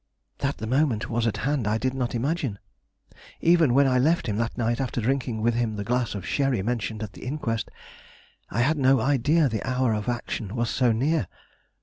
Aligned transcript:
That 0.39 0.57
the 0.57 0.65
moment 0.65 1.11
was 1.11 1.27
at 1.27 1.37
hand 1.45 1.67
I 1.67 1.77
did 1.77 1.93
not 1.93 2.15
imagine. 2.15 2.57
Even 3.39 3.75
when 3.75 3.85
I 3.85 3.99
left 3.99 4.25
him 4.25 4.37
that 4.37 4.57
night 4.57 4.81
after 4.81 4.99
drinking 4.99 5.43
with 5.43 5.53
him 5.53 5.75
the 5.75 5.83
glass 5.83 6.15
of 6.15 6.25
sherry 6.25 6.63
mentioned 6.63 7.03
at 7.03 7.13
the 7.13 7.23
inquest, 7.23 7.69
I 8.49 8.61
had 8.61 8.79
no 8.79 8.99
idea 8.99 9.47
the 9.47 9.61
hour 9.61 9.93
of 9.93 10.09
action 10.09 10.55
was 10.55 10.71
so 10.71 10.91
near. 10.91 11.27